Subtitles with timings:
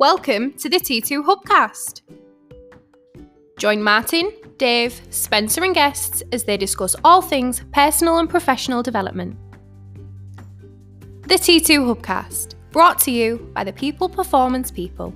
[0.00, 2.00] Welcome to the T2 Hubcast.
[3.58, 9.36] Join Martin, Dave, Spencer, and guests as they discuss all things personal and professional development.
[11.28, 15.12] The T2 Hubcast, brought to you by the People Performance People.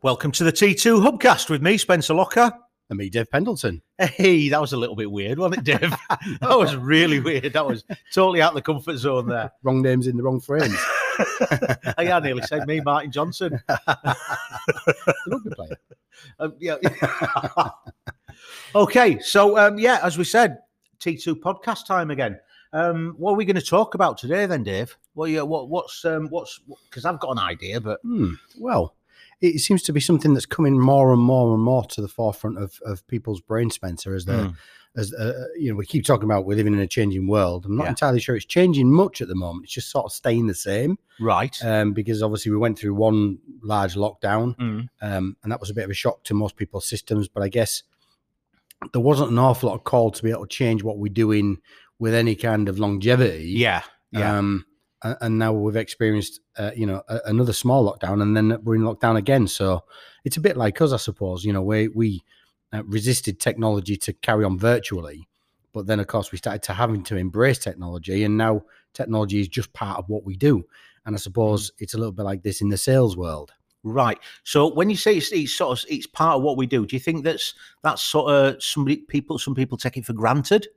[0.00, 2.50] Welcome to the T2 Hubcast with me, Spencer Locker.
[2.92, 3.80] And me, Dave Pendleton.
[3.96, 5.96] Hey, that was a little bit weird, wasn't it, Dave?
[6.42, 7.54] that was really weird.
[7.54, 9.50] That was totally out of the comfort zone there.
[9.62, 10.76] Wrong names in the wrong frames.
[11.96, 13.62] I I nearly said me, Martin Johnson.
[15.26, 15.78] Rugby player.
[16.38, 16.76] Um, yeah.
[18.74, 20.58] okay, so um, yeah, as we said,
[21.00, 22.38] T2 podcast time again.
[22.74, 24.98] Um, what are we going to talk about today, then, Dave?
[25.14, 28.34] Well, yeah, what, what's um, what's because I've got an idea, but Hmm.
[28.58, 28.94] Well,
[29.42, 32.58] it seems to be something that's coming more and more and more to the forefront
[32.58, 34.50] of, of people's brain, Spencer, as the Hmm.
[34.94, 37.64] as uh, you know we keep talking about we're living in a changing world.
[37.66, 37.90] I'm not Yeah.
[37.90, 39.64] entirely sure it's changing much at the moment.
[39.64, 41.56] It's just sort of staying the same right.
[41.64, 44.88] um, because obviously we went through one large lockdown, Mm.
[45.00, 47.26] um, and that was a bit of a shock to most people's systems.
[47.28, 47.82] But I guess
[48.92, 51.58] there wasn't an awful lot of call to be able to change what we're doing
[51.98, 53.44] with any kind of longevity.
[53.56, 54.66] Yeah, yeah, Um,
[55.02, 58.82] and now we've experienced, uh, you know, a, another small lockdown, and then we're in
[58.82, 59.48] lockdown again.
[59.48, 59.84] So
[60.24, 61.44] it's a bit like us, I suppose.
[61.44, 62.22] You know, we we
[62.72, 65.28] uh, resisted technology to carry on virtually,
[65.72, 68.62] but then of course we started to having to embrace technology, and now
[68.94, 70.64] technology is just part of what we do.
[71.04, 73.52] And I suppose it's a little bit like this in the sales world.
[73.82, 74.18] right.
[74.44, 76.96] So when you say it's, it's sort of it's part of what we do, do
[76.96, 80.68] you think that's that's sort of somebody people some people take it for granted?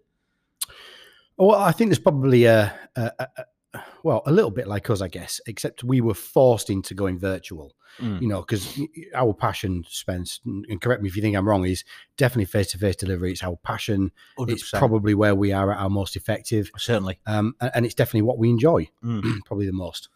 [1.38, 3.44] Well, I think there's probably a, a, a, a
[4.04, 7.74] well, a little bit like us, I guess, except we were forced into going virtual.
[8.02, 8.22] Mm.
[8.22, 8.78] you know, because
[9.16, 11.86] our passion, Spence, and correct me if you think I'm wrong, is
[12.18, 13.32] definitely face to face delivery.
[13.32, 14.12] It's our passion.
[14.38, 14.78] It's 100%.
[14.80, 17.20] probably where we are at our most effective, certainly.
[17.26, 19.40] um, and it's definitely what we enjoy, Mm.
[19.46, 20.10] probably the most.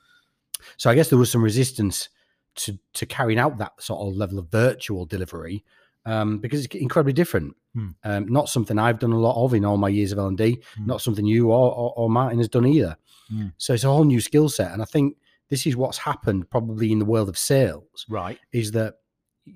[0.76, 2.10] So I guess there was some resistance
[2.56, 5.64] to to carrying out that sort of level of virtual delivery
[6.06, 7.56] um, because it's incredibly different.
[7.74, 7.90] Hmm.
[8.04, 10.38] Um, not something I've done a lot of in all my years of L and
[10.38, 10.60] D.
[10.76, 10.86] Hmm.
[10.88, 12.98] Not something you or, or, or Martin has done either.
[13.30, 13.48] Hmm.
[13.58, 15.18] So it's a whole new skill set, and I think
[15.50, 18.40] this is what's happened probably in the world of sales Right.
[18.52, 18.96] is that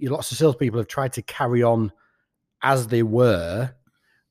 [0.02, 1.92] lots of salespeople have tried to carry on
[2.64, 3.72] as they were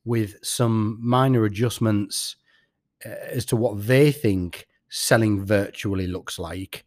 [0.04, 2.36] with some minor adjustments
[3.06, 6.84] uh, as to what they think selling virtually looks like,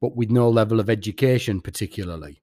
[0.00, 2.42] but with no level of education, particularly.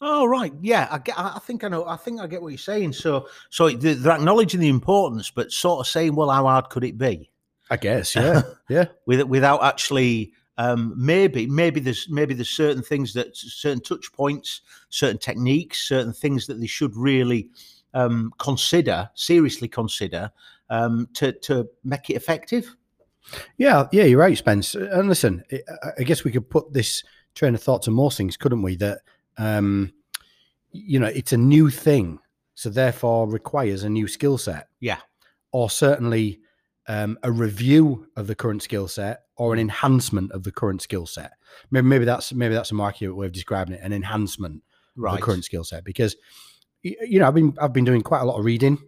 [0.00, 0.88] Oh right, yeah.
[0.90, 1.18] I get.
[1.18, 1.86] I think I know.
[1.86, 2.92] I think I get what you're saying.
[2.92, 6.98] So, so they're acknowledging the importance, but sort of saying, "Well, how hard could it
[6.98, 7.30] be?"
[7.70, 8.86] I guess, yeah, yeah.
[9.06, 14.60] With without actually, um, maybe, maybe there's maybe there's certain things that certain touch points,
[14.88, 17.48] certain techniques, certain things that they should really
[17.94, 20.30] um, consider seriously consider
[20.70, 22.74] um, to to make it effective.
[23.56, 24.74] Yeah, yeah, you're right, Spence.
[24.76, 25.42] And listen,
[25.98, 27.02] I- guess we could put this
[27.34, 28.76] train of thought to most things, couldn't we?
[28.76, 29.00] That
[29.38, 29.92] um,
[30.70, 32.20] you know, it's a new thing,
[32.54, 34.68] so therefore requires a new skill set.
[34.78, 34.98] Yeah.
[35.52, 36.40] or certainly
[36.88, 41.06] um, a review of the current skill set or an enhancement of the current skill
[41.06, 41.32] set.
[41.70, 43.80] Maybe, maybe that's maybe that's a more accurate way of describing it.
[43.82, 44.62] An enhancement
[44.96, 46.16] of the current skill set because
[46.82, 48.78] you know I've been I've been doing quite a lot of reading.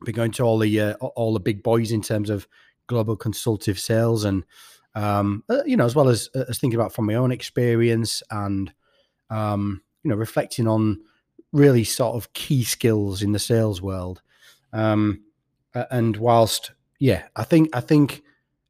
[0.00, 2.46] I've Been going to all the uh, all the big boys in terms of
[2.86, 4.44] global consultative sales and
[4.94, 8.72] um, uh, you know as well as as thinking about from my own experience and
[9.30, 11.00] um, you know reflecting on
[11.52, 14.20] really sort of key skills in the sales world.
[14.72, 15.22] Um,
[15.90, 18.22] and whilst yeah, I think I think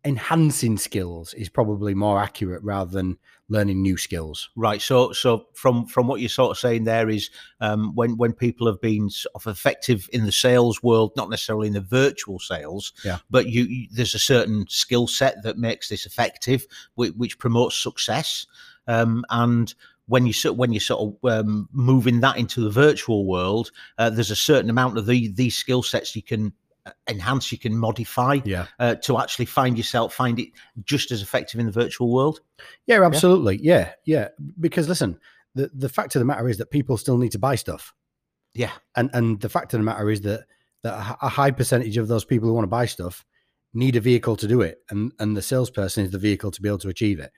[0.04, 4.50] enhancing skills is probably more accurate rather than learning new skills.
[4.56, 4.80] Right.
[4.80, 8.66] So, so from from what you're sort of saying there is um, when when people
[8.68, 12.92] have been sort of effective in the sales world, not necessarily in the virtual sales,
[13.04, 13.18] Yeah.
[13.30, 17.76] but you, you there's a certain skill set that makes this effective, which, which promotes
[17.76, 18.46] success,
[18.86, 19.74] um, and
[20.06, 24.08] when you sort when you sort of um, moving that into the virtual world, uh,
[24.10, 26.52] there's a certain amount of the these skill sets you can
[27.08, 28.66] enhance, you can modify Yeah.
[28.78, 30.48] uh, to actually find yourself find it
[30.84, 32.40] just as effective in the virtual world.
[32.86, 33.58] Yeah, absolutely.
[33.62, 34.28] Yeah, yeah.
[34.58, 35.18] Because listen,
[35.54, 37.92] the, the fact of the matter is that people still need to buy stuff.
[38.54, 38.72] Yeah.
[38.94, 40.46] And and the fact of the matter is that
[40.82, 43.24] that a high percentage of those people who want to buy stuff
[43.74, 46.68] need a vehicle to do it, and and the salesperson is the vehicle to be
[46.68, 47.32] able to achieve it.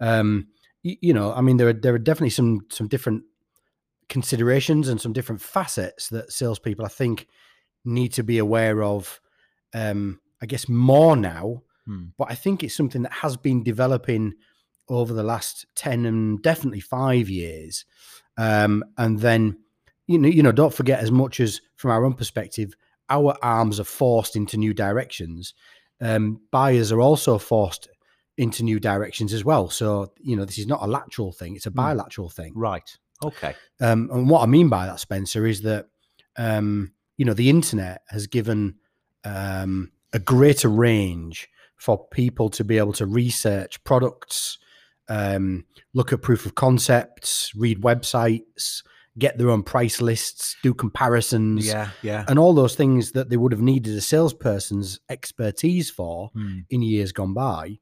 [0.00, 0.48] Um,
[0.82, 3.24] you, you know, I mean, there are there are definitely some some different
[4.08, 7.26] considerations and some different facets that salespeople I think
[7.86, 9.20] need to be aware of.
[9.74, 12.06] Um, I guess more now, Hmm.
[12.18, 14.34] but I think it's something that has been developing
[14.88, 17.84] over the last 10 and definitely five years.
[18.36, 19.58] Um, and then,
[20.06, 22.74] you know, you know, don't forget as much as from our own perspective,
[23.08, 25.54] our arms are forced into new directions.
[26.00, 27.88] um, buyers are also forced
[28.36, 29.70] into new directions as well.
[29.70, 31.76] So you know, this is not a lateral thing; it's a Hmm.
[31.76, 32.52] bilateral thing.
[32.54, 32.98] Right.
[33.24, 33.54] Okay.
[33.80, 35.86] Um, and what I mean by that, Spencer, is that
[36.36, 38.74] um, you know the internet has given
[39.24, 44.58] um, a greater range for people to be able to research products,
[45.08, 45.64] um,
[45.94, 48.82] look at proof of concepts, read websites,
[49.18, 51.90] get their own price lists, do comparisons, Yeah.
[52.02, 52.24] Yeah.
[52.28, 56.60] and all those things that they would have needed a salesperson's expertise for Hmm.
[56.70, 57.78] in years gone by.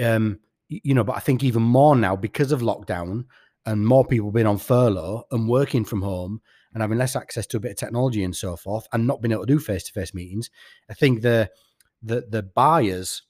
[0.00, 0.38] Um,
[0.68, 3.24] you know, but I think even more now because of lockdown
[3.64, 6.40] and more people being on furlough and working from home
[6.76, 9.32] and having less access to a bit of technology and so forth, and not being
[9.32, 10.50] able to do face to face meetings.
[10.90, 11.50] I think the
[12.02, 13.22] the the buyers'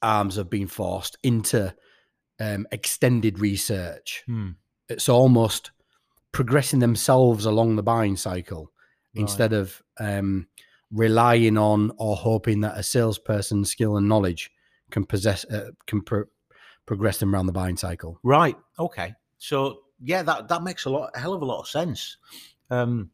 [0.00, 1.74] arms have been forced into
[2.38, 4.22] um, extended research.
[4.26, 4.50] Hmm.
[4.88, 5.72] It's almost
[6.30, 8.70] progressing themselves along the buying cycle
[9.14, 9.22] Right.
[9.22, 10.46] instead of um,
[10.92, 14.52] relying on or hoping that a salesperson's skill and knowledge
[14.92, 16.26] can possess uh, can pro-
[16.86, 18.20] progress them around the buying cycle.
[18.22, 18.56] Right.
[18.78, 19.14] Okay.
[19.38, 22.16] So yeah, that that makes a lot, a hell of a lot of sense.
[22.72, 23.10] Um,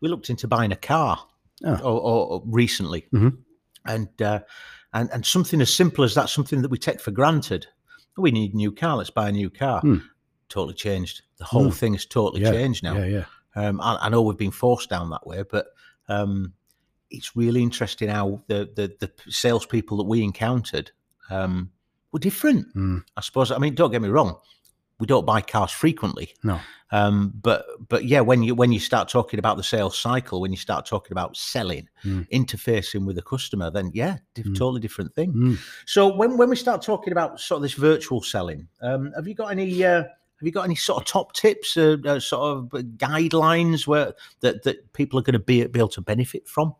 [0.00, 1.26] we looked into buying a car,
[1.64, 1.74] Oh.
[1.76, 3.38] or, or, or recently, Mhm.
[3.86, 4.40] and uh,
[4.92, 7.66] and and something as simple as that, something that we take for granted.
[8.16, 8.96] We need a new car.
[8.96, 9.80] Let's buy a new car.
[9.80, 9.96] Hmm.
[10.48, 11.22] Totally changed.
[11.38, 11.78] The whole Hmm.
[11.80, 12.94] thing has totally Yeah, changed now.
[12.98, 13.24] Yeah, yeah.
[13.56, 15.66] Um, I, I know we've been forced down that way, but
[16.08, 16.52] um,
[17.10, 20.90] it's really interesting how the the, the salespeople that we encountered
[21.30, 21.70] um,
[22.12, 22.74] were different.
[22.74, 23.04] Mm.
[23.16, 23.50] I suppose.
[23.50, 24.36] I mean, don't get me wrong,
[25.04, 26.32] we don't buy cars frequently.
[26.42, 26.58] No.
[26.90, 30.50] Um, but but yeah, when you when you start talking about the sales cycle, when
[30.50, 32.26] you start talking about selling, Mm.
[32.30, 34.56] interfacing with the customer, then yeah, diff- Mm.
[34.56, 35.32] totally different thing.
[35.34, 35.58] Mm.
[35.86, 39.34] So when when we start talking about sort of this virtual selling, um, have you
[39.34, 39.84] got any?
[39.84, 40.04] Uh,
[40.40, 42.68] have you got any sort of top tips, uh, uh, sort of
[42.98, 46.74] guidelines where that, that people are going to be, be able to benefit from?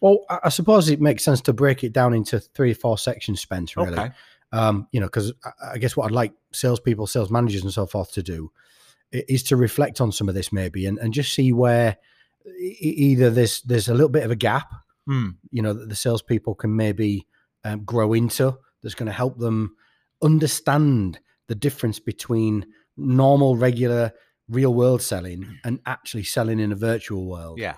[0.00, 3.40] Well, I, suppose it makes sense to break it down into three or four sections,
[3.42, 3.76] Spence.
[3.76, 4.10] Really, Okay.
[4.54, 5.32] Um, you know, because
[5.72, 8.50] I, guess what I'd like salespeople, sales managers, and so forth to do
[9.10, 11.96] is to reflect on some of this maybe and, and just see where
[12.70, 14.72] either there's there's a little bit of a gap
[15.06, 15.30] Hmm.
[15.50, 17.26] you know that the salespeople can maybe
[17.64, 19.76] um, grow into that's going to help them
[20.22, 22.66] understand the difference between
[22.96, 24.12] normal regular
[24.48, 27.76] real world selling and actually selling in a virtual world Yeah.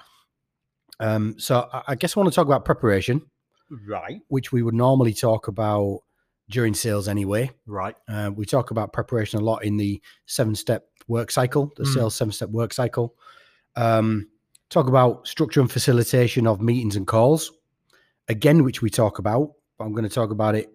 [1.01, 3.23] um, so I, I guess i want to talk about preparation
[3.89, 4.21] Right.
[4.29, 6.01] which we would normally talk about
[6.49, 7.97] during sales anyway Right.
[8.09, 11.95] uh, we talk about preparation a lot in the seven step work cycle, the Mm.
[11.95, 13.15] sales seven step work cycle.
[13.77, 14.29] Um,
[14.71, 17.53] talk about structure and facilitation of meetings and calls,
[18.29, 19.53] again, which we talk about.
[19.79, 20.69] But I'm going to talk about it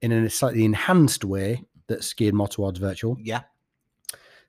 [0.00, 3.16] in a slightly enhanced way that's geared more towards virtual.
[3.20, 3.42] Yeah.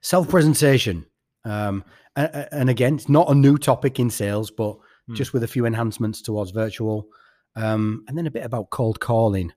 [0.02, 1.06] Self presentation.
[1.44, 1.84] Um,
[2.16, 4.78] and, and again, it's not a new topic in sales, but
[5.10, 5.16] Mm.
[5.16, 7.08] just with a few enhancements towards virtual.
[7.56, 9.54] Um, and then a bit about cold calling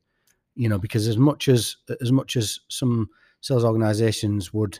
[0.58, 3.08] you know because as much as as much as some
[3.40, 4.78] sales organizations would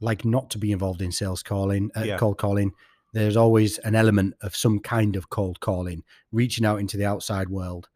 [0.00, 2.18] like not to be involved in sales calling uh, Yeah.
[2.18, 2.72] cold calling
[3.12, 6.02] there's always an element of some kind of cold calling
[6.32, 7.88] reaching out into the outside world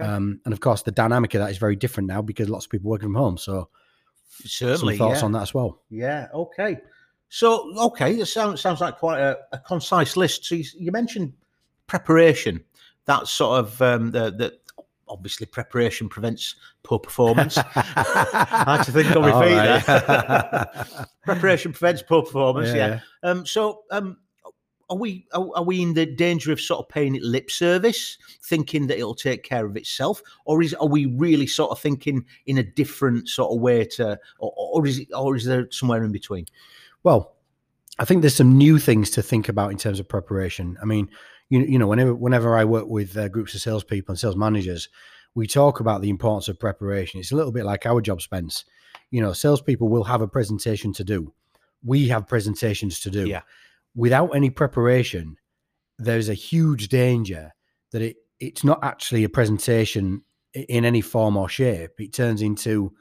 [0.00, 0.08] Okay.
[0.08, 2.70] um, and of course the dynamic of that is very different now because lots of
[2.70, 3.68] people working from home so
[4.44, 4.96] Certainly.
[4.96, 5.24] some thoughts yeah.
[5.26, 6.26] on that as well Yeah.
[6.34, 6.78] Okay.
[7.30, 10.44] So, okay, it sounds sounds like quite a, a concise list.
[10.44, 11.32] So you, you mentioned
[11.88, 12.62] preparation.
[13.06, 14.58] That sort of um, the the
[15.08, 17.58] obviously preparation prevents poor performance.
[17.74, 19.86] I had to think on my feet right.
[19.86, 21.06] there.
[21.24, 22.68] preparation prevents poor performance.
[22.68, 23.00] Yeah.
[23.22, 23.30] Yeah.
[23.30, 23.46] Um.
[23.46, 24.18] So, um,
[24.90, 28.18] are we are, are we in the danger of sort of paying it lip service,
[28.42, 32.24] thinking that it'll take care of itself, or is are we really sort of thinking
[32.46, 36.04] in a different sort of way to, or, or is it, or is there somewhere
[36.04, 36.46] in between?
[37.02, 37.34] Well,
[37.98, 40.76] I think there's some new things to think about in terms of preparation.
[40.82, 41.08] I mean,
[41.54, 44.88] you, you know, whenever whenever I work with uh, groups of salespeople and sales managers,
[45.34, 47.20] we talk about the importance of preparation.
[47.20, 48.64] It's a little bit like our job, Spence.
[49.10, 51.32] You know, salespeople will have a presentation to do.
[51.84, 53.26] We have presentations to do.
[53.26, 53.42] Yeah.
[53.94, 55.36] Without any preparation,
[55.98, 57.52] there's a huge danger
[57.92, 61.92] that it it's not actually a presentation in any form or shape.
[61.98, 62.92] It turns into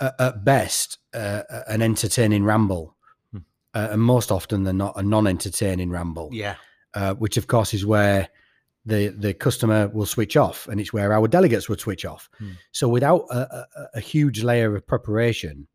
[0.00, 2.96] at best uh, an entertaining ramble,
[3.32, 3.38] Hmm.
[3.74, 6.28] uh, and most often than not a non-entertaining ramble.
[6.32, 6.56] Yeah.
[6.96, 8.26] Uh, which of course is where
[8.86, 12.30] the the customer will switch off, and it's where our delegates would switch off.
[12.38, 12.52] Hmm.
[12.72, 15.68] So without a, a, a huge layer of preparation,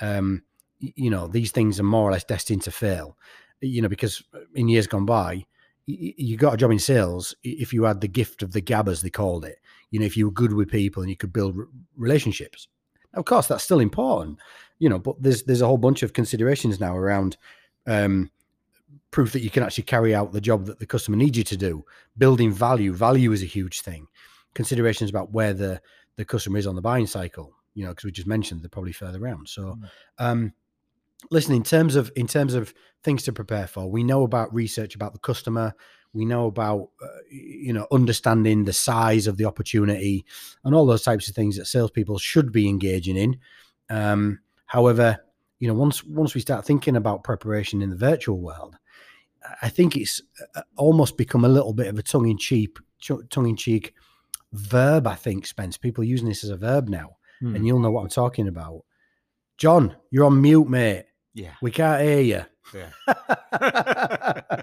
[0.00, 0.42] um,
[0.78, 3.16] you know these things are more or less destined to fail.
[3.62, 4.22] You know because
[4.54, 5.46] in years gone by,
[5.86, 9.00] you got a job in sales if you had the gift of the gab, as
[9.00, 9.60] they called it.
[9.90, 11.56] You know, if you were good with people and you could build
[11.96, 12.68] relationships.
[13.14, 14.38] Of course, that's still important,
[14.78, 14.98] you know.
[14.98, 17.38] But there's there's a whole bunch of considerations now around
[17.86, 18.30] um,
[19.10, 21.56] proof that you can actually carry out the job that the customer needs you to
[21.56, 21.84] do.
[22.16, 24.06] Building value, value is a huge thing.
[24.54, 25.80] considerations about where the
[26.16, 27.52] the customer is on the buying cycle.
[27.74, 29.48] You know, because we just mentioned they're probably further around.
[29.48, 29.88] So, Mm.
[30.18, 30.52] um,
[31.30, 32.74] listen, in terms of in terms of
[33.04, 35.74] things to prepare for, we know about research about the customer.
[36.12, 40.24] We know about uh, you know understanding the size of the opportunity
[40.64, 43.38] and all those types of things that salespeople should be engaging in.
[43.88, 45.18] Um, however,
[45.60, 48.74] you know once once we start thinking about preparation in the virtual world,
[49.62, 50.20] I think it's
[50.54, 52.76] uh, almost become a little bit of a tongue in cheek
[53.30, 53.94] tongue in cheek
[54.52, 55.06] verb.
[55.06, 57.56] I think Spence people are using this as a verb now, Hmm.
[57.56, 58.84] and you'll know what I'm talking about.
[59.56, 61.06] John, you're on mute, mate.
[61.34, 61.52] yeah.
[61.62, 62.42] We can't hear you.
[62.74, 62.90] Yeah.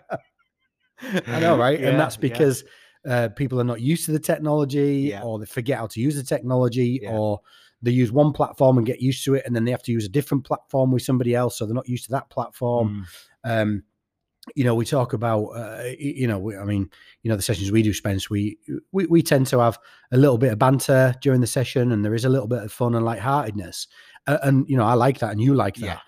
[1.27, 1.79] I know, right?
[1.79, 2.21] Yeah, and that's yeah.
[2.21, 2.63] because
[3.07, 5.21] uh, people are not used to the technology, Yeah.
[5.23, 7.11] or they forget how to use the technology, Yeah.
[7.11, 7.41] or
[7.81, 10.05] they use one platform and get used to it, and then they have to use
[10.05, 13.05] a different platform with somebody else, so they're not used to that platform.
[13.45, 13.61] Mm.
[13.61, 13.83] Um,
[14.55, 16.89] you know, we talk about, uh, you know, we, I mean,
[17.23, 18.57] you know, the sessions we do, Spence, we,
[18.91, 19.77] we we tend to have
[20.11, 22.71] a little bit of banter during the session, and there is a little bit of
[22.71, 23.87] fun and lightheartedness,
[24.27, 25.85] uh, and you know, I like that, and you like that.
[25.85, 25.99] Yeah.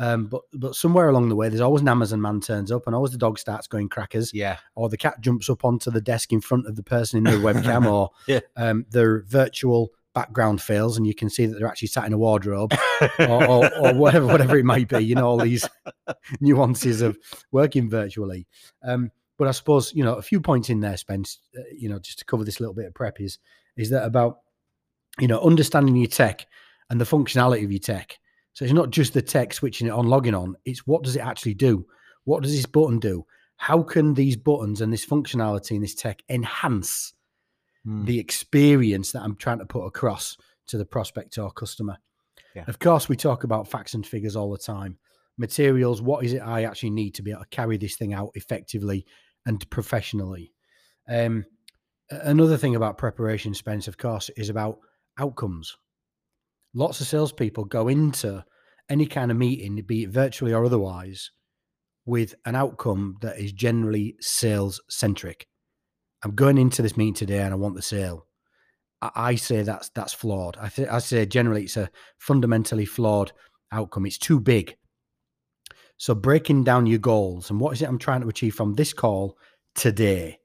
[0.00, 2.96] Um, but but somewhere along the way, there's always an Amazon man turns up, and
[2.96, 4.56] always the dog starts going crackers, Yeah.
[4.74, 7.38] or the cat jumps up onto the desk in front of the person in the
[7.46, 8.40] webcam, or Yeah.
[8.56, 12.18] um, their virtual background fails, and you can see that they're actually sat in a
[12.18, 12.72] wardrobe,
[13.18, 15.00] or, or, or whatever whatever it might be.
[15.00, 15.68] You know, all these
[16.40, 17.18] nuances of
[17.52, 18.46] working virtually.
[18.82, 21.40] Um, but I suppose you know a few points in there, Spence.
[21.56, 23.38] Uh, you know, just to cover this little bit of prep is
[23.76, 24.38] is that about
[25.18, 26.46] you know understanding your tech
[26.90, 28.18] and the functionality of your tech.
[28.52, 30.54] So it's not just the tech switching it on, logging on.
[30.64, 31.86] It's what does it actually do?
[32.24, 33.26] What does this button do?
[33.56, 37.14] How can these buttons and this functionality and this tech enhance
[37.86, 38.06] Mm.
[38.06, 40.38] the experience that I'm trying to put across
[40.68, 41.98] to the prospect or customer.
[42.54, 42.64] Yeah.
[42.66, 44.96] Of course, we talk about facts and figures all the time.
[45.36, 48.30] Materials, what is it I actually need to be able to carry this thing out
[48.34, 49.04] effectively
[49.44, 50.54] and professionally?
[51.08, 51.44] Um,
[52.08, 54.78] another thing about preparation, Spence, of course, is about
[55.18, 55.76] outcomes.
[56.72, 58.44] Lots of salespeople go into
[58.88, 61.30] any kind of meeting, be it virtually or otherwise,
[62.06, 65.48] with an outcome that is generally sales centric.
[66.24, 68.26] I'm going into this meeting today and I want the sale.
[69.02, 70.56] I, I say that's that's flawed.
[70.58, 73.32] I, th- I say generally it's a fundamentally flawed
[73.70, 74.06] outcome.
[74.06, 74.74] It's too big.
[75.98, 78.92] So breaking down your goals and what is it I'm trying to achieve from this
[78.92, 79.38] call
[79.74, 80.38] today?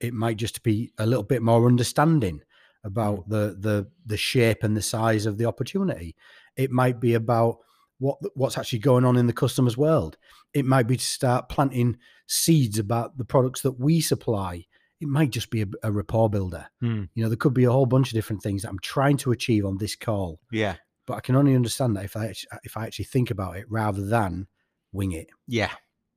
[0.00, 2.40] It might just be a little bit more understanding
[2.82, 3.28] about mm.
[3.28, 6.16] the the the shape and the size of the opportunity.
[6.56, 7.58] It might be about
[7.98, 10.16] what what's actually going on in the customer's world.
[10.54, 14.64] It might be to start planting seeds about the products that we supply.
[15.00, 16.66] It might just be a, a rapport builder.
[16.82, 17.08] Mm.
[17.14, 19.32] You know, there could be a whole bunch of different things that I'm trying to
[19.32, 20.76] achieve on this call, Yeah.
[21.06, 22.32] but I can only understand that if I
[22.64, 24.46] if I actually think about it rather than
[24.92, 25.28] wing it.
[25.46, 25.70] Yeah.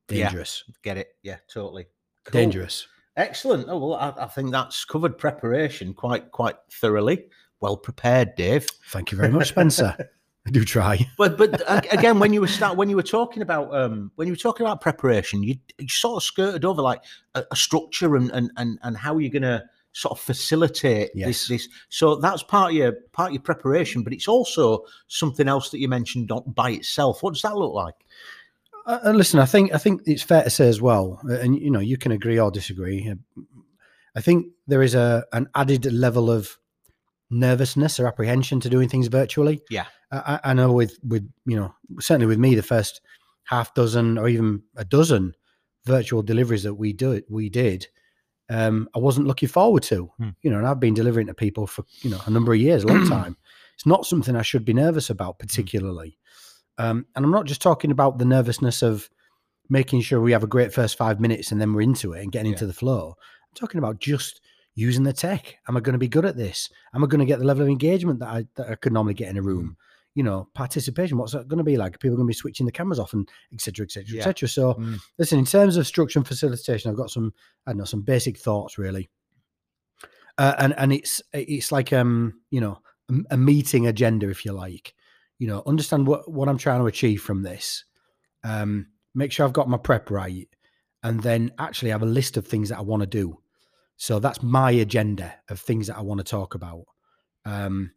[0.08, 0.24] Yeah.
[0.26, 1.08] Dangerous, Get it.
[1.22, 1.36] Yeah.
[1.52, 1.86] Totally.
[2.24, 2.40] Cool.
[2.40, 2.86] dangerous.
[3.16, 3.66] Excellent.
[3.68, 7.26] Oh well, I, I think that's covered preparation quite quite thoroughly.
[7.60, 8.66] Well prepared, Dave.
[8.88, 9.94] Thank you very much, Spencer.
[10.46, 11.06] I do try.
[11.18, 14.32] But but again, when you were start when you were talking about um when you
[14.32, 17.02] were talking about preparation, you, you sort of skirted over like
[17.34, 21.26] a, a structure and and and and how you're gonna sort of facilitate Yes.
[21.28, 21.68] this this.
[21.88, 25.78] So that's part of your part of your preparation, but it's also something else that
[25.78, 27.22] you mentioned not by itself.
[27.22, 27.96] What does that look like?
[28.86, 31.58] Uh, and listen, I think I think it's fair to say as well, uh, and
[31.60, 33.08] you know, you can agree or disagree.
[33.10, 33.42] uh,
[34.16, 36.58] I think there is a an added level of
[37.30, 39.60] nervousness or apprehension to doing things virtually.
[39.70, 39.86] Yeah.
[40.12, 43.00] I, I know with with you know certainly with me the first
[43.44, 45.34] half dozen or even a dozen
[45.86, 47.86] virtual deliveries that we do we did,
[48.48, 50.10] um, I wasn't looking forward to.
[50.18, 50.30] Hmm.
[50.42, 52.84] You know, and I've been delivering to people for you know a number of years,
[52.84, 53.36] a long time.
[53.74, 56.18] It's not something I should be nervous about particularly.
[56.78, 59.08] Um, and I'm not just talking about the nervousness of
[59.68, 62.32] making sure we have a great first five minutes and then we're into it and
[62.32, 62.54] getting Yeah.
[62.56, 63.14] into the flow.
[63.18, 64.40] I'm talking about just
[64.74, 65.56] using the tech.
[65.68, 66.68] Am I going to be good at this?
[66.94, 69.14] Am I going to get the level of engagement that I, that I could normally
[69.14, 69.76] get in a room?
[70.14, 71.18] You know, participation.
[71.18, 71.98] What's that going to be like?
[72.00, 73.84] People going to be switching the cameras off and etc.
[73.84, 74.02] etc.
[74.02, 74.20] et cetera, Yeah.
[74.22, 74.48] et cetera.
[74.48, 74.98] So, Mm.
[75.18, 77.32] listen, in terms of structure and facilitation, I've got some,
[77.66, 79.08] I don't know, some basic thoughts really.
[80.38, 84.52] Uh, and and it's it's like um you know a, a meeting agenda if you
[84.52, 84.94] like
[85.38, 87.84] you know understand what what i'm trying to achieve from this
[88.44, 90.48] um make sure i've got my prep right
[91.02, 93.36] and then actually have a list of things that i want to do
[93.96, 96.84] so that's my agenda of things that i want to talk about
[97.44, 97.90] um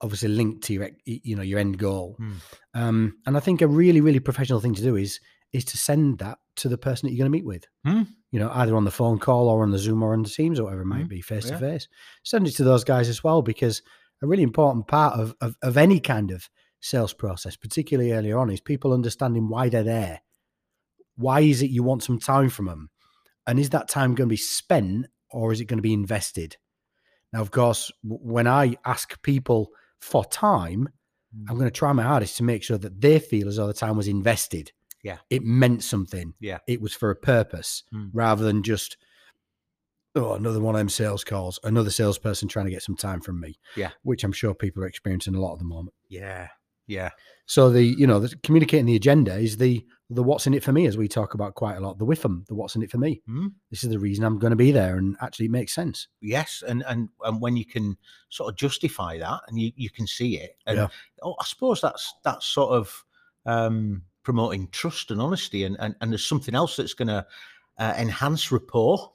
[0.00, 2.14] obviously linked to your you know your end goal.
[2.18, 2.32] Hmm.
[2.74, 5.20] um and i think a really really professional thing to do is
[5.52, 7.64] is to send that to the person that you're going to meet with.
[7.84, 8.02] Hmm.
[8.30, 10.58] you know either on the phone call or on the zoom or on the teams
[10.60, 11.08] or whatever it might Hmm.
[11.08, 11.88] be face to face.
[12.22, 13.82] Send it to those guys as well because
[14.22, 16.48] a really important part of, of of any kind of
[16.80, 20.20] sales process particularly earlier on is people understanding why they're there.
[21.16, 22.90] Why is it you want some time from them
[23.46, 26.56] and is that time going to be spent or is it going to be invested?
[27.32, 30.88] Now, of course, when I ask people for time,
[31.48, 31.58] I'm Mm.
[31.58, 33.96] going to try my hardest to make sure that they feel as though the time
[33.96, 34.72] was invested.
[35.02, 35.18] Yeah.
[35.30, 36.34] It meant something.
[36.40, 36.58] Yeah.
[36.66, 38.10] It was for a purpose Mm.
[38.14, 38.96] rather than just,
[40.14, 43.40] oh, another one of them sales calls, another salesperson trying to get some time from
[43.40, 43.58] me.
[43.76, 43.90] Yeah.
[44.02, 45.94] Which I'm sure people are experiencing a lot at the moment.
[46.08, 46.48] Yeah.
[46.86, 47.10] Yeah.
[47.46, 50.72] So the, you know, the, communicating the agenda is the, the what's in it for
[50.72, 52.96] me, as we talk about quite a lot, the WIFM, the what's in it for
[52.98, 53.20] me.
[53.28, 53.52] Mm.
[53.70, 54.96] This is the reason I'm going to be there.
[54.96, 56.08] And actually it makes sense.
[56.22, 57.96] Yes, and and and when you can
[58.30, 60.88] sort of justify that, and you you can see it, and Yeah.
[61.22, 63.04] oh, I suppose that's that's sort of
[63.44, 67.26] um, promoting trust and honesty, and and, and there's something else that's going to
[67.78, 69.12] uh, enhance rapport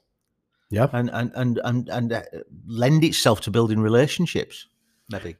[0.70, 0.86] Yeah.
[0.92, 2.22] and and and and and uh,
[2.68, 4.68] lend itself to building relationships.
[5.10, 5.36] Maybe.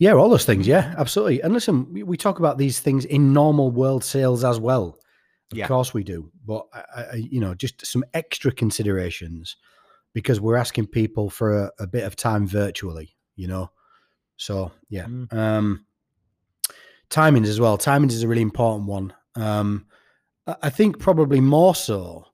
[0.00, 0.66] Yeah, all those things.
[0.66, 1.42] Yeah, absolutely.
[1.42, 4.98] And listen, we, we talk about these things in normal world sales as well.
[5.52, 5.68] Of Yeah.
[5.68, 6.32] course we do.
[6.46, 9.56] But, I, I, you know, just some extra considerations
[10.14, 13.70] because we're asking people for a, a bit of time virtually, you know.
[14.38, 15.04] So, yeah.
[15.04, 15.32] Mm.
[15.34, 15.84] Um,
[17.10, 17.76] timings as well.
[17.76, 19.12] Timings is a really important one.
[19.36, 19.86] Um,
[20.46, 22.24] I I think probably more so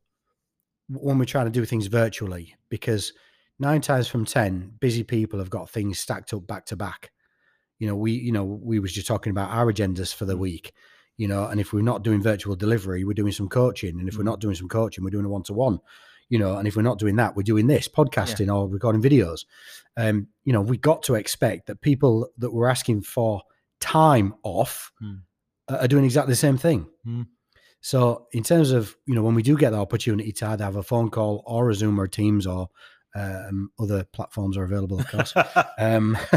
[0.89, 3.13] when we're trying to do things virtually because
[3.59, 7.11] nine times from 10, busy people have got things stacked up back to back
[7.79, 10.39] you know we you know we was just talking about our agendas for the Mm.
[10.41, 10.73] week
[11.17, 14.17] you know and if we're not doing virtual delivery we're doing some coaching and if
[14.17, 14.27] we're Mm.
[14.33, 15.79] not doing some coaching we're doing a one-to-one
[16.29, 19.45] you know and if we're not doing that we're doing this podcasting or recording videos
[19.97, 23.43] um you know we got to expect that people that were asking for
[23.81, 25.21] time off Mm.
[25.69, 27.27] are are doing exactly the same thing Mm.
[27.81, 30.77] so in terms of you know when we do get the opportunity to either have
[30.77, 32.69] a phone call or a zoom or teams or
[33.17, 35.33] um, other platforms are available of course
[35.79, 36.17] um,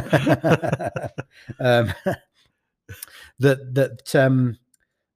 [1.60, 1.94] um,
[3.40, 4.58] that that um,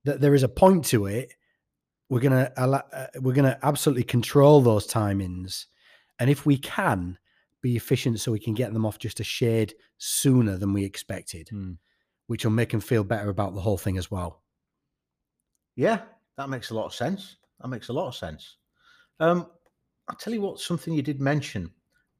[0.04, 1.34] that there is a point to it.
[2.10, 5.66] We're gonna allow, uh, we're gonna absolutely control those timings,
[6.20, 7.18] and if we can
[7.62, 11.48] be efficient, so we can get them off just a shade sooner than we expected,
[11.52, 11.78] Mm.
[12.28, 14.44] which will make them feel better about the whole thing as well.
[15.76, 16.02] Yeah,
[16.38, 17.38] that makes a lot of sense.
[17.62, 18.58] That makes a lot of sense.
[19.20, 19.48] Um,
[20.10, 21.72] I'll tell you what, something you did mention,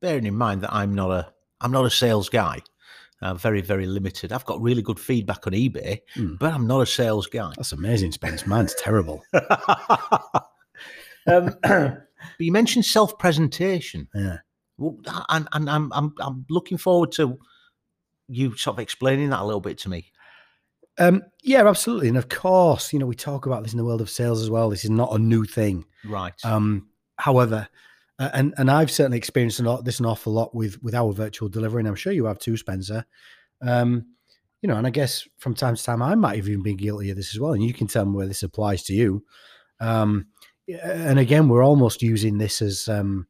[0.02, 2.60] bearing in mind that I'm not a I'm not a sales guy.
[3.22, 4.34] Uh, very, very limited.
[4.34, 6.36] I've got really good feedback on eBay, Hmm.
[6.42, 7.54] but I'm not a sales guy.
[7.56, 8.46] That's amazing, Spence.
[8.46, 9.24] Mine's terrible.
[11.28, 12.06] um, but
[12.40, 14.10] you mentioned self-presentation.
[14.14, 14.38] Yeah.
[14.78, 14.98] Well,
[15.30, 17.38] and, and I'm, I'm I'm looking forward to
[18.28, 20.12] you sort of explaining that a little bit to me.
[20.98, 22.08] Um, yeah, absolutely.
[22.10, 24.50] And of course, you know, we talk about this in the world of sales as
[24.50, 24.70] well.
[24.70, 25.86] This is not a new thing.
[26.06, 26.34] Right.
[26.44, 27.68] Um, however,
[28.20, 31.12] uh, and and I've certainly experienced a lot, this an awful lot with with our
[31.14, 33.06] virtual delivery, and I'm sure you have too, Spencer.
[33.62, 34.06] Um,
[34.62, 37.10] you know, and I guess from time to time I might have even been guilty
[37.10, 39.24] of this as well, and you can tell me where this applies to you.
[39.80, 40.28] Um,
[40.68, 43.28] and again, we're almost using this as um,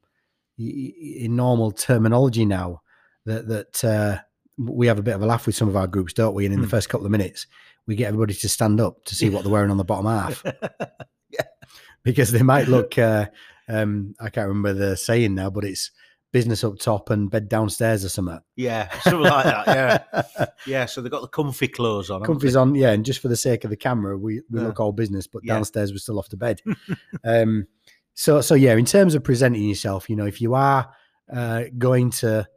[0.58, 2.82] in normal terminology now.
[3.26, 4.20] That that uh,
[4.58, 6.46] we have a bit of a laugh with some of our groups, don't we?
[6.46, 6.72] And in the Hmm.
[6.72, 7.48] first couple of minutes,
[7.88, 10.44] we get everybody to stand up to see what they're wearing on the bottom half
[12.04, 12.98] because they might look.
[12.98, 13.28] Uh,
[13.70, 15.92] um, I can't remember the saying now, but it's
[16.32, 18.40] business up top and bed downstairs or something.
[18.56, 19.68] yeah, something like that.
[19.68, 20.86] Yeah, yeah.
[20.86, 22.24] So they've got the comfy clothes on.
[22.24, 22.90] Comfy's on, yeah.
[22.92, 24.68] And just for the sake of the camera, we, we Yeah.
[24.68, 25.54] look all business, but Yeah.
[25.56, 26.62] downstairs we're still off to bed.
[27.24, 27.68] um,
[28.16, 30.92] so, so yeah, in terms of presenting yourself, you know, if you are
[31.32, 32.48] uh, going to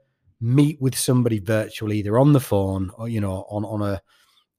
[0.40, 4.02] meet with somebody virtually, either on the phone or you know on on a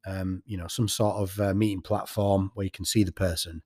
[0.07, 3.61] um, you know some sort of uh, meeting platform where you can see the person,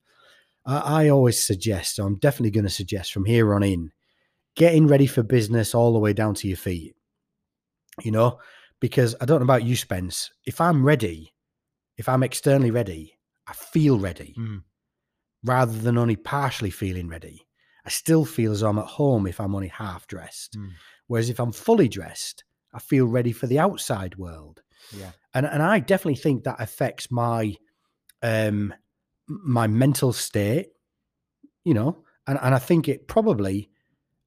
[0.66, 3.92] I, I always suggest, I'm definitely going to suggest from here on in,
[4.56, 6.96] getting ready for business all the way down to your feet.
[8.02, 8.40] You know,
[8.80, 10.32] because I don't know about you, Spence.
[10.46, 11.34] If I'm ready,
[11.98, 14.64] if I'm externally ready, I feel ready Mm.
[15.44, 17.46] rather than only partially feeling ready.
[17.86, 20.58] I still feel as though I'm at home if I'm only half dressed.
[20.58, 20.70] Mm.
[21.08, 22.44] Whereas if I'm fully dressed,
[22.74, 24.62] I feel ready for the outside world.
[24.96, 25.12] Yeah.
[25.34, 27.56] And and I definitely think that affects my
[28.24, 28.74] um
[29.28, 30.68] my mental state,
[31.64, 33.70] you know, and, and I think it probably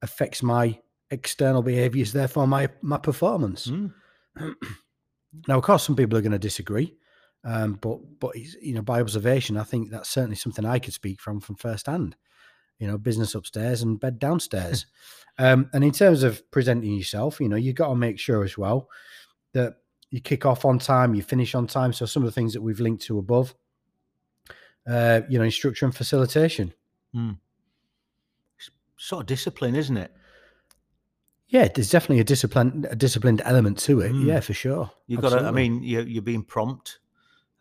[0.01, 0.79] affects my
[1.11, 3.67] external behaviors, therefore my my performance.
[3.67, 3.93] Mm.
[5.49, 6.95] Now, of course, some people are going to disagree,
[7.43, 10.93] um, but but it's, you know, by observation, I think that's certainly something I could
[10.93, 12.15] speak from from first hand.
[12.79, 14.85] You know, business upstairs and bed downstairs.
[15.37, 18.57] um, and in terms of presenting yourself, you know, you got to make sure as
[18.57, 18.89] well
[19.53, 19.75] that
[20.09, 21.93] you kick off on time, you finish on time.
[21.93, 23.53] So some of the things that we've linked to above,
[24.87, 26.73] uh, you know, in structure and facilitation.
[28.97, 30.11] Sort of discipline, isn't it?
[31.47, 34.11] Yeah, there's definitely a discipline, a disciplined element to it.
[34.11, 34.25] Mm.
[34.25, 34.91] Yeah, for sure.
[35.07, 35.45] You've got to.
[35.45, 36.99] I mean, you're, you're being prompt.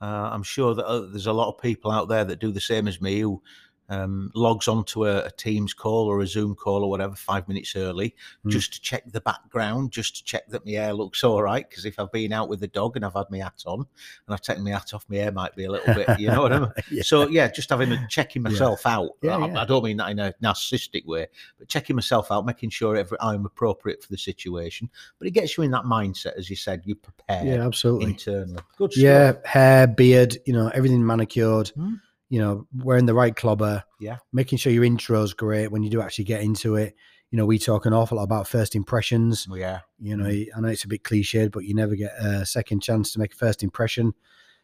[0.01, 2.61] Uh, I'm sure that uh, there's a lot of people out there that do the
[2.61, 3.43] same as me who
[3.89, 7.77] um, logs onto a, a Teams call or a Zoom call or whatever five minutes
[7.77, 8.51] early, Mm.
[8.51, 11.69] just to check the background, just to check that my hair looks all right.
[11.69, 14.35] Because if I've been out with the dog and I've had my hat on and
[14.35, 16.53] I've taken my hat off, my hair might be a little bit, you know what
[16.53, 16.73] I mean?
[16.91, 17.03] yeah.
[17.03, 19.11] So yeah, just having a checking myself out.
[19.23, 19.61] Yeah, I, yeah.
[19.61, 21.27] I don't mean that in a narcissistic way,
[21.59, 24.89] but checking myself out, making sure every, I'm appropriate for the situation.
[25.19, 28.11] But it gets you in that mindset, as you said, you prepare yeah, absolutely.
[28.13, 28.59] internally.
[28.77, 29.03] Good stuff.
[29.03, 31.69] Yeah, hair, beard, you know, everything manicured.
[31.69, 31.95] Hmm.
[32.35, 33.85] You know, wearing the right clobber.
[34.01, 34.17] Yeah.
[34.33, 36.97] Making sure your intro's great when you do actually get into it.
[37.31, 39.47] You know, we talk an awful lot about first impressions.
[39.49, 39.81] Well, yeah.
[40.01, 43.13] You know, I know it's a bit cliched, but you never get a second chance
[43.13, 44.15] to make a first impression.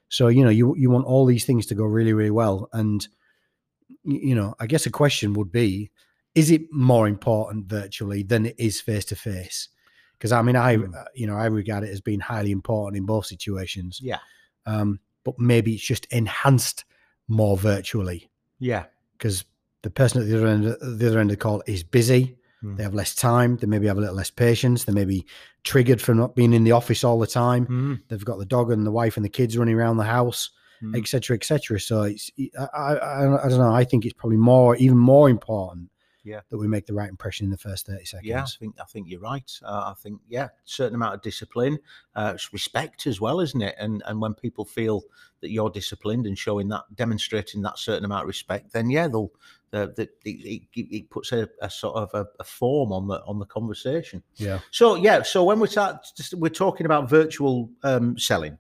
[0.08, 2.68] So, you know, you you want all these things to go really, really well.
[2.72, 3.06] And
[4.04, 5.90] you know, I guess a question would be,
[6.34, 9.68] is it more important virtually than it is face to face?
[10.18, 10.94] Because I mean, I Hmm.
[10.94, 14.18] uh, you know, I regard it as being highly important in both situations Yeah.
[14.66, 16.84] um, but maybe it's just enhanced
[17.30, 18.84] more virtually Yeah.
[19.16, 19.44] because
[19.82, 22.36] the person at the other end, the other end of the call is busy.
[22.62, 22.76] Mm.
[22.76, 23.56] They have less time.
[23.56, 24.84] They maybe have a little less patience.
[24.84, 25.24] They may be
[25.64, 27.66] triggered from not being in the office all the time.
[27.66, 28.00] Mm.
[28.08, 30.50] They've got the dog and the wife and the kids running around the house,
[30.82, 30.96] Mm.
[30.98, 31.78] etc., etc.
[31.78, 33.72] So it's I I I don't know.
[33.74, 35.89] I think it's probably more even more important.
[36.22, 36.40] Yeah.
[36.48, 38.28] that we make the right impression in the first thirty seconds.
[38.28, 39.50] Yeah, I think I think you're right.
[39.62, 41.78] Uh, I think yeah, certain amount of discipline,
[42.14, 43.74] uh, it's respect as well, isn't it?
[43.78, 45.02] And and when people feel
[45.40, 49.32] that you're disciplined and showing that, demonstrating that certain amount of respect, then yeah, they'll
[49.70, 53.38] the, the, it, it, puts a, a sort of a, a form on the on
[53.38, 54.22] the conversation.
[54.36, 58.58] yeah, So yeah, so when we start, we're talking about virtual um, selling,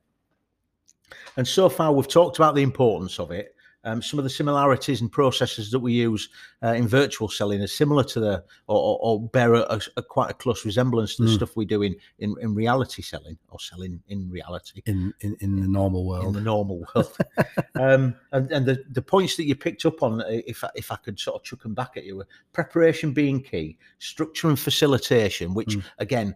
[1.36, 3.54] and so far we've talked about the importance of it.
[3.84, 6.28] Um, some of the similarities and processes that we use
[6.62, 10.02] uh, in virtual selling are similar to the, or, or, or bear a, a- a
[10.02, 11.34] quite a close resemblance to the Mm.
[11.36, 15.60] stuff we do in, in in reality selling or selling in reality in in, in
[15.60, 17.16] the normal world in the normal world.
[17.80, 20.96] um, and and the, the points that you picked up on, if I, if I
[20.96, 25.54] could sort of chuck them back at you, were preparation being key, structure and facilitation,
[25.54, 25.84] which Mm.
[25.98, 26.34] again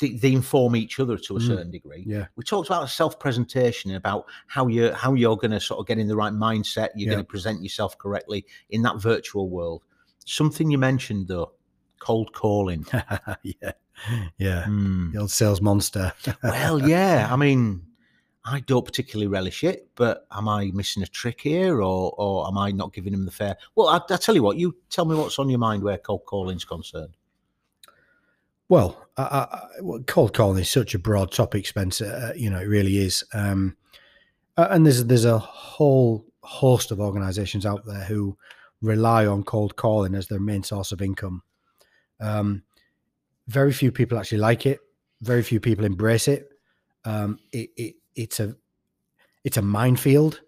[0.00, 1.46] they, they inform each other to a Mm.
[1.46, 2.04] certain degree.
[2.06, 5.80] yeah, We talked about self presentation and about how you're how you're going to sort
[5.80, 6.88] of get in the right mindset.
[6.94, 7.14] You're Yeah.
[7.14, 9.82] going to present yourself correctly in that virtual world.
[10.24, 11.52] Something you mentioned though,
[12.00, 12.86] cold calling.
[13.42, 13.72] yeah,
[14.38, 14.64] yeah.
[14.64, 15.12] Hmm.
[15.12, 16.12] The old sales monster.
[16.42, 17.28] Well, yeah.
[17.30, 17.82] I mean,
[18.44, 22.58] I don't particularly relish it, but am I missing a trick here, or or am
[22.58, 23.56] I not giving him the fair?
[23.76, 24.56] Well, I, I tell you what.
[24.56, 27.16] You tell me what's on your mind where cold calling's concerned.
[28.72, 32.06] Well, I, I, cold calling is such a broad topic, Spencer.
[32.06, 33.22] Uh, you know, it really is.
[33.34, 33.76] Um,
[34.56, 38.38] and there's there's a whole host of organisations out there who
[38.80, 41.42] rely on cold calling as their main source of income.
[42.18, 42.62] Um,
[43.46, 44.80] very few people actually like it.
[45.20, 46.48] Very few people embrace it.
[47.04, 48.56] Um, it, it it's a
[49.44, 50.40] it's a minefield.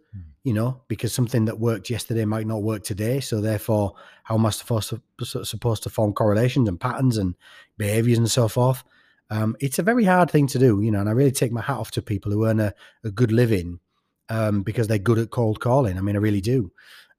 [0.44, 3.18] You know, because something that worked yesterday might not work today.
[3.18, 7.34] So therefore, how am I supposed to supposed to form correlations and patterns and
[7.78, 8.84] behaviors and so forth?
[9.30, 11.62] Um, it's a very hard thing to do, you know, and I really take my
[11.62, 13.80] hat off to people who earn a, a good living
[14.28, 15.96] um, because they're good at cold calling.
[15.96, 16.70] I mean, I really do.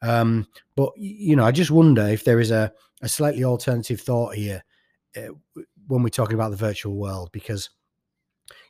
[0.04, 4.36] Um, but you know, I just wonder if there is a, a slightly alternative thought
[4.36, 4.64] here
[5.18, 5.30] uh,
[5.88, 7.72] when we're talking about the virtual world, because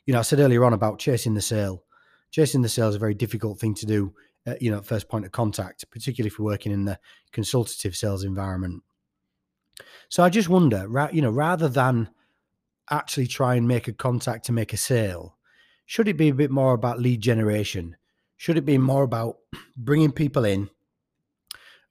[0.06, 1.82] you know, I said earlier on about chasing the sale.
[2.30, 4.14] Chasing the sale is a very difficult thing to do.
[4.46, 6.98] Uh, you know, first point of contact, particularly if you're working in the
[7.32, 8.82] consultative sales environment.
[10.08, 12.10] So I just wonder, you know, rather than
[12.88, 15.36] actually try and make a contact to make a sale,
[15.84, 17.96] should it be a bit more about lead generation?
[18.36, 19.38] Should it be more about
[19.76, 20.70] bringing people in,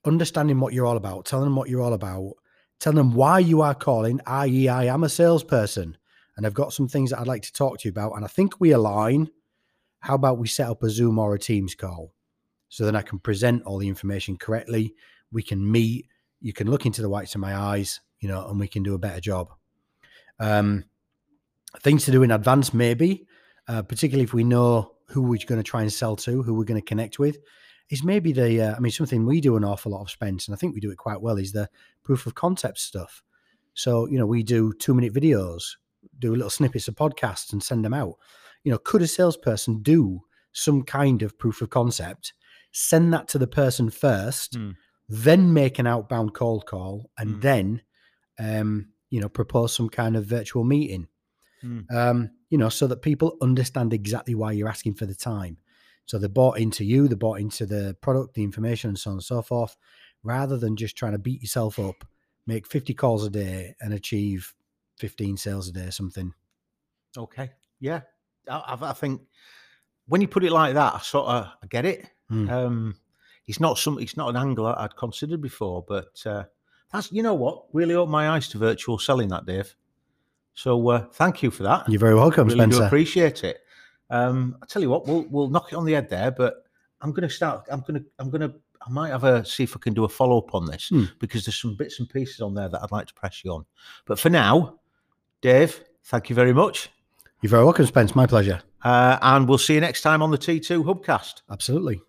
[0.05, 2.35] understanding what you're all about, telling them what you're all about,
[2.79, 5.97] telling them why you are calling, i.e., I am a salesperson
[6.37, 8.13] and I've got some things that I'd like to talk to you about.
[8.13, 9.29] And I think we align.
[9.99, 12.14] How about we set up a Zoom or a Teams call
[12.75, 14.95] so then I can present all the information correctly?
[15.31, 16.07] We can meet,
[16.41, 18.95] you can look into the whites of my eyes, you know, and we can do
[18.95, 19.53] a better job.
[20.41, 20.83] Um,
[21.79, 23.27] things to do in advance, maybe,
[23.69, 26.65] uh, particularly if we know who we're going to try and sell to, who we're
[26.65, 27.37] going to connect with,
[27.89, 30.53] is maybe the, uh, I mean, something we do an awful lot of, Spence, and
[30.53, 31.69] I think we do it quite well, is the
[32.03, 33.23] proof of concept stuff.
[33.73, 35.77] So, you know, we do two minute videos,
[36.19, 38.15] do little snippets of podcasts and send them out.
[38.65, 42.33] You know, could a salesperson do some kind of proof of concept,
[42.77, 44.71] send that to the person first, Hmm.
[45.07, 47.39] then make an outbound cold call, and Hmm.
[47.39, 47.81] then,
[48.37, 51.07] um, you know, propose some kind of virtual meeting?
[51.61, 51.81] Hmm.
[51.89, 55.57] um, you know, so that people understand exactly why you're asking for the time.
[56.05, 59.15] So they're bought into you, they're bought into the product, the information, and so on
[59.17, 59.75] and so forth,
[60.21, 62.03] rather than just trying to beat yourself up,
[62.45, 64.53] make 50 calls a day and achieve
[64.99, 66.33] 15 sales a day or something.
[67.17, 67.51] Okay.
[67.79, 68.01] Yeah.
[68.49, 69.21] I, I- I think
[70.07, 72.05] when you put it like that, I sort of I get it.
[72.31, 72.49] Mm.
[72.49, 72.95] Um,
[73.47, 76.43] it's not some it's not an angle I'd considered before, but uh,
[76.91, 79.75] that's you know what really opened my eyes to virtual selling that, Dave.
[80.53, 81.87] So uh, thank you for that.
[81.89, 82.79] You're very welcome, really Spencer.
[82.79, 83.59] do appreciate it.
[84.09, 86.65] Um, I tell you what, we'll we'll knock it on the head there, but
[87.01, 87.65] I'm going to start.
[87.71, 88.53] I'm going to I'm going to
[88.87, 91.05] I might have a see if I can do a follow up on this Hmm.
[91.19, 93.65] because there's some bits and pieces on there that I'd like to press you on.
[94.05, 94.79] But for now,
[95.41, 96.89] Dave, thank you very much,
[97.41, 98.15] You're very welcome, Spence.
[98.15, 98.61] My pleasure.
[98.83, 101.41] uh, and we'll see you next time on the T2 Hubcast.
[101.51, 102.01] Absolutely.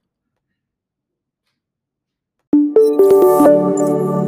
[2.98, 4.25] Thank you.